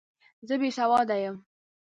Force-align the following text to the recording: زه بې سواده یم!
زه 0.47 0.55
بې 0.61 0.69
سواده 0.77 1.15
یم! 1.23 1.35